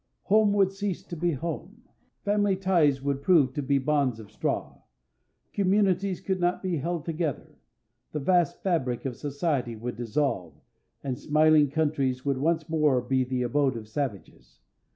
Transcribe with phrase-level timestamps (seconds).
[0.23, 1.83] Home would cease to be home;
[2.23, 4.81] family ties would prove to be bonds of straw;
[5.53, 7.59] communities could not be held together;
[8.11, 10.59] the vast fabric of society would dissolve,
[11.03, 14.61] and smiling countries would once more be the abode of savages.